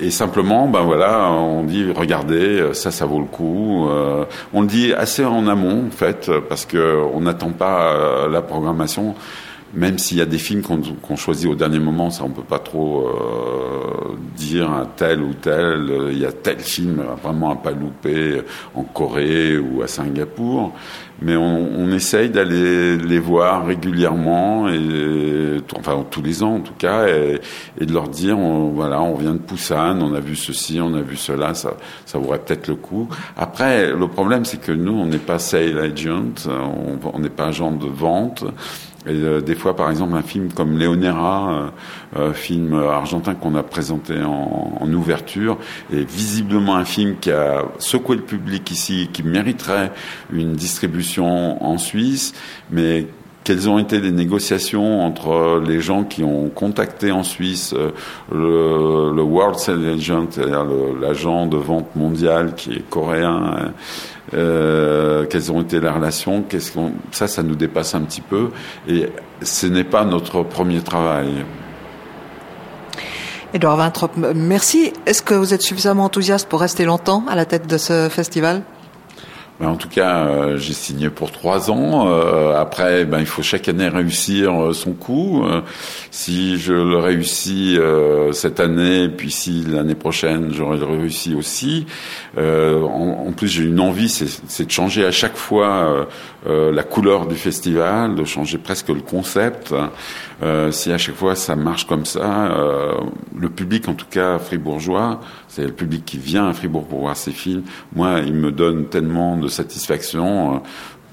et 0.00 0.10
simplement, 0.10 0.68
ben 0.68 0.82
voilà, 0.82 1.30
on 1.30 1.64
dit 1.64 1.90
regardez, 1.92 2.72
ça, 2.72 2.90
ça 2.90 3.04
vaut 3.04 3.18
le 3.18 3.26
coup. 3.26 3.88
Euh, 3.88 4.24
on 4.52 4.62
le 4.62 4.66
dit 4.66 4.92
assez 4.92 5.24
en 5.24 5.46
amont, 5.46 5.86
en 5.88 5.90
fait, 5.90 6.30
parce 6.48 6.66
que 6.66 7.02
on 7.12 7.20
n'attend 7.22 7.50
pas 7.50 7.92
euh, 7.92 8.28
la 8.28 8.42
programmation. 8.42 9.14
Même 9.74 9.98
s'il 9.98 10.18
y 10.18 10.22
a 10.22 10.26
des 10.26 10.38
films 10.38 10.62
qu'on 10.62 10.80
qu 10.80 11.16
choisit 11.16 11.48
au 11.48 11.54
dernier 11.54 11.78
moment, 11.78 12.10
ça 12.10 12.24
on 12.24 12.30
peut 12.30 12.42
pas 12.42 12.58
trop 12.58 13.06
euh, 13.06 14.16
dire 14.36 14.70
un 14.70 14.86
tel 14.96 15.20
ou 15.20 15.34
tel. 15.34 16.08
Il 16.10 16.18
y 16.18 16.24
a 16.26 16.32
tel 16.32 16.58
film 16.60 17.02
vraiment 17.22 17.50
à 17.50 17.56
pas 17.56 17.72
louper 17.72 18.42
en 18.74 18.82
Corée 18.82 19.58
ou 19.58 19.82
à 19.82 19.88
Singapour 19.88 20.72
mais 21.20 21.36
on, 21.36 21.68
on 21.76 21.90
essaye 21.90 22.30
d'aller 22.30 22.96
les 22.96 23.18
voir 23.18 23.66
régulièrement 23.66 24.68
et 24.68 25.58
enfin 25.76 26.04
tous 26.08 26.22
les 26.22 26.42
ans 26.42 26.56
en 26.56 26.60
tout 26.60 26.74
cas 26.78 27.08
et, 27.08 27.40
de 27.84 27.92
leur 27.92 28.08
dire 28.08 28.36
voilà 28.36 29.02
on 29.02 29.16
vient 29.16 29.32
de 29.32 29.38
Poussan 29.38 30.00
on 30.00 30.14
a 30.14 30.20
vu 30.20 30.36
ceci 30.36 30.78
on 30.80 30.94
a 30.94 31.00
vu 31.00 31.16
cela 31.16 31.54
ça 31.54 31.74
ça 32.06 32.18
vaudrait 32.18 32.38
peut-être 32.38 32.68
le 32.68 32.76
coup 32.76 33.08
après 33.36 33.92
le 33.92 34.08
problème 34.08 34.44
c'est 34.44 34.60
que 34.60 34.72
nous 34.72 34.92
on 34.92 35.06
n'est 35.06 35.18
pas 35.18 35.38
sale 35.38 35.78
agent 35.78 36.46
on 36.46 37.18
n'est 37.18 37.28
pas 37.28 37.46
agent 37.46 37.72
de 37.72 37.86
vente 37.86 38.44
et 39.06 39.10
euh, 39.10 39.40
des 39.40 39.54
fois, 39.54 39.76
par 39.76 39.90
exemple, 39.90 40.16
un 40.16 40.22
film 40.22 40.52
comme 40.52 40.76
Léonera, 40.76 41.52
euh, 42.16 42.20
euh, 42.20 42.32
film 42.32 42.74
argentin 42.74 43.34
qu'on 43.34 43.54
a 43.54 43.62
présenté 43.62 44.20
en, 44.22 44.78
en, 44.80 44.92
ouverture, 44.92 45.58
est 45.92 46.08
visiblement 46.08 46.76
un 46.76 46.84
film 46.84 47.16
qui 47.20 47.30
a 47.30 47.64
secoué 47.78 48.16
le 48.16 48.22
public 48.22 48.70
ici, 48.70 49.08
qui 49.12 49.22
mériterait 49.22 49.92
une 50.32 50.54
distribution 50.54 51.62
en 51.64 51.78
Suisse, 51.78 52.34
mais 52.70 53.06
quelles 53.44 53.68
ont 53.68 53.78
été 53.78 54.00
les 54.00 54.12
négociations 54.12 55.02
entre 55.02 55.62
les 55.66 55.80
gens 55.80 56.04
qui 56.04 56.22
ont 56.22 56.48
contacté 56.48 57.12
en 57.12 57.22
Suisse 57.22 57.74
euh, 57.74 57.92
le, 58.32 59.22
World 59.22 59.58
Sales 59.58 59.88
Agent, 59.88 60.26
c'est-à-dire 60.30 60.66
l'agent 61.00 61.46
de 61.46 61.56
vente 61.56 61.96
mondial 61.96 62.54
qui 62.54 62.74
est 62.74 62.88
coréen 62.88 63.72
euh, 64.34 65.24
quelles 65.24 65.50
ont 65.50 65.62
été 65.62 65.80
les 65.80 65.88
relations, 65.88 66.42
qu'est-ce 66.42 66.72
ça, 67.12 67.28
ça 67.28 67.42
nous 67.42 67.54
dépasse 67.54 67.94
un 67.94 68.02
petit 68.02 68.20
peu, 68.20 68.50
et 68.86 69.08
ce 69.42 69.66
n'est 69.66 69.84
pas 69.84 70.04
notre 70.04 70.42
premier 70.42 70.80
travail. 70.80 71.28
Edouard 73.54 73.76
Vintrop, 73.76 74.12
merci. 74.34 74.92
Est-ce 75.06 75.22
que 75.22 75.32
vous 75.32 75.54
êtes 75.54 75.62
suffisamment 75.62 76.04
enthousiaste 76.04 76.48
pour 76.48 76.60
rester 76.60 76.84
longtemps 76.84 77.24
à 77.28 77.34
la 77.34 77.46
tête 77.46 77.66
de 77.66 77.78
ce 77.78 78.10
festival? 78.10 78.62
En 79.66 79.76
tout 79.76 79.88
cas, 79.88 80.26
euh, 80.26 80.56
j'ai 80.56 80.72
signé 80.72 81.10
pour 81.10 81.32
trois 81.32 81.70
ans. 81.70 82.06
Euh, 82.06 82.54
après, 82.54 83.04
ben, 83.04 83.18
il 83.18 83.26
faut 83.26 83.42
chaque 83.42 83.68
année 83.68 83.88
réussir 83.88 84.54
euh, 84.54 84.72
son 84.72 84.92
coup. 84.92 85.44
Si 86.10 86.58
je 86.58 86.72
le 86.72 86.98
réussis 86.98 87.78
cette 88.32 88.60
année, 88.60 89.08
puis 89.08 89.30
si 89.30 89.64
l'année 89.64 89.94
prochaine 89.94 90.52
j'aurai 90.52 90.78
réussi 90.84 91.34
aussi. 91.34 91.86
En, 92.36 93.32
plus, 93.36 93.48
j'ai 93.48 93.64
une 93.64 93.80
envie, 93.80 94.08
c'est 94.08 94.64
de 94.64 94.70
changer 94.70 95.04
à 95.04 95.10
chaque 95.10 95.36
fois 95.36 96.06
la 96.46 96.82
couleur 96.82 97.26
du 97.26 97.36
festival, 97.36 98.14
de 98.14 98.24
changer 98.24 98.58
presque 98.58 98.88
le 98.88 99.00
concept. 99.00 99.74
si 100.70 100.92
à 100.92 100.98
chaque 100.98 101.14
fois 101.14 101.36
ça 101.36 101.56
marche 101.56 101.86
comme 101.86 102.04
ça, 102.04 102.50
le 103.36 103.48
public, 103.48 103.88
en 103.88 103.94
tout 103.94 104.06
cas 104.10 104.38
fribourgeois, 104.38 105.20
c'est 105.58 105.64
le 105.64 105.72
public 105.72 106.04
qui 106.04 106.18
vient 106.18 106.46
à 106.46 106.52
Fribourg 106.52 106.86
pour 106.86 107.00
voir 107.00 107.16
ces 107.16 107.32
films. 107.32 107.64
Moi, 107.96 108.20
il 108.24 108.34
me 108.34 108.52
donne 108.52 108.86
tellement 108.86 109.36
de 109.36 109.47
satisfaction 109.48 110.54
euh, 110.54 110.58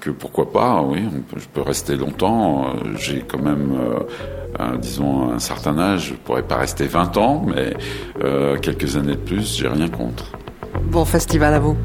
que 0.00 0.10
pourquoi 0.10 0.52
pas, 0.52 0.82
oui, 0.82 1.00
je 1.36 1.46
peux 1.52 1.62
rester 1.62 1.96
longtemps. 1.96 2.66
Euh, 2.66 2.94
j'ai 2.96 3.20
quand 3.20 3.40
même, 3.40 3.72
euh, 4.60 4.76
disons, 4.78 5.32
un 5.32 5.38
certain 5.38 5.78
âge. 5.78 6.08
Je 6.10 6.14
pourrais 6.14 6.42
pas 6.42 6.56
rester 6.56 6.86
20 6.86 7.16
ans, 7.16 7.44
mais 7.46 7.74
quelques 8.60 8.96
années 8.96 9.16
de 9.16 9.20
plus, 9.20 9.56
j'ai 9.58 9.68
rien 9.68 9.88
contre. 9.88 10.32
Bon 10.90 11.04
festival 11.04 11.54
à 11.54 11.58
vous. 11.58 11.76